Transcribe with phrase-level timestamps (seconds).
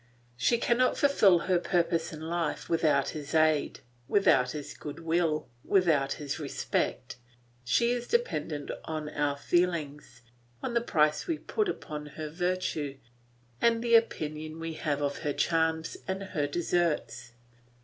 [0.35, 6.39] She cannot fulfil her purpose in life without his aid, without his goodwill, without his
[6.39, 7.17] respect;
[7.63, 10.21] she is dependent on our feelings,
[10.63, 12.97] on the price we put upon her virtue,
[13.61, 17.33] and the opinion we have of her charms and her deserts.